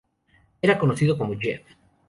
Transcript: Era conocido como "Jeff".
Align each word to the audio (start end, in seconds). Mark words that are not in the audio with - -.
Era 0.63 0.79
conocido 0.79 1.15
como 1.15 1.35
"Jeff". 1.39 1.61